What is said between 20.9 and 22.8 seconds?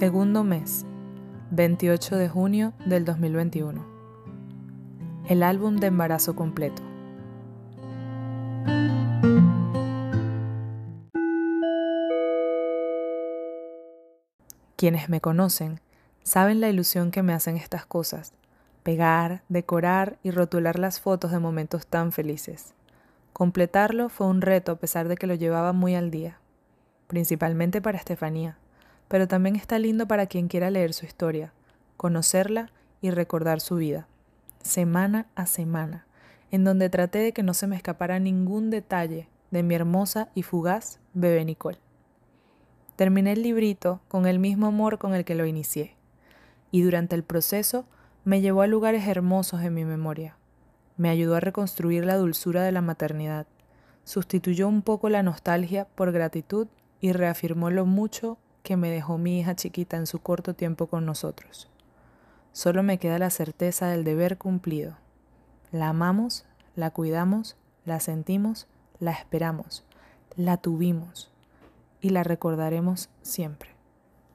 fotos de momentos tan felices.